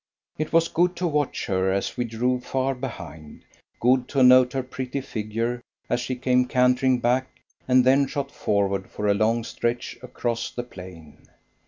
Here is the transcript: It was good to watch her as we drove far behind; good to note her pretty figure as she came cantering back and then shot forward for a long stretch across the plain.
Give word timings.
It 0.39 0.51
was 0.51 0.67
good 0.67 0.95
to 0.95 1.05
watch 1.07 1.45
her 1.45 1.71
as 1.71 1.95
we 1.95 2.05
drove 2.05 2.43
far 2.43 2.73
behind; 2.73 3.43
good 3.79 4.07
to 4.07 4.23
note 4.23 4.53
her 4.53 4.63
pretty 4.63 4.99
figure 4.99 5.61
as 5.91 5.99
she 5.99 6.15
came 6.15 6.45
cantering 6.47 6.97
back 6.99 7.41
and 7.67 7.85
then 7.85 8.07
shot 8.07 8.31
forward 8.31 8.89
for 8.89 9.05
a 9.07 9.13
long 9.13 9.43
stretch 9.43 9.99
across 10.01 10.49
the 10.49 10.63
plain. 10.63 11.27